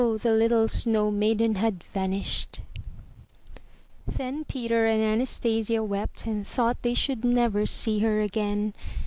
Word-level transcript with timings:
the 0.17 0.33
little 0.33 0.67
snow 0.67 1.11
maiden 1.11 1.53
had 1.53 1.83
vanished! 1.83 2.61
Then 4.07 4.45
Peter 4.45 4.87
and 4.87 4.99
Anastasia 4.99 5.83
wept 5.83 6.25
and 6.25 6.47
thought 6.47 6.81
they 6.81 6.95
should 6.95 7.23
never 7.23 7.67
see 7.67 7.99
her 7.99 8.19
again. 8.19 8.73